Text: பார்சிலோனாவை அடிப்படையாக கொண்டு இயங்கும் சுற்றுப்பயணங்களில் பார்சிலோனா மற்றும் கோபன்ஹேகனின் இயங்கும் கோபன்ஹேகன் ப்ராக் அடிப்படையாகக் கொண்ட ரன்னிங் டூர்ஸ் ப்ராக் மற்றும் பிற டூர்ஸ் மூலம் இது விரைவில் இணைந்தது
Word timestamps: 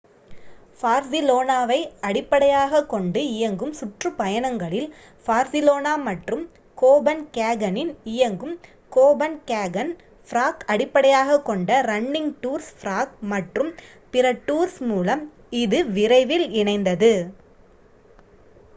பார்சிலோனாவை 0.79 1.77
அடிப்படையாக 2.01 2.79
கொண்டு 2.85 3.21
இயங்கும் 3.33 3.73
சுற்றுப்பயணங்களில் 3.79 4.87
பார்சிலோனா 5.27 5.91
மற்றும் 6.05 6.41
கோபன்ஹேகனின் 6.77 7.91
இயங்கும் 8.13 8.55
கோபன்ஹேகன் 8.91 9.91
ப்ராக் 10.29 10.65
அடிப்படையாகக் 10.69 11.45
கொண்ட 11.45 11.79
ரன்னிங் 11.83 12.33
டூர்ஸ் 12.41 12.73
ப்ராக் 12.81 13.15
மற்றும் 13.27 13.71
பிற 14.11 14.33
டூர்ஸ் 14.47 14.81
மூலம் 14.89 15.23
இது 15.61 15.81
விரைவில் 15.93 16.49
இணைந்தது 16.55 17.13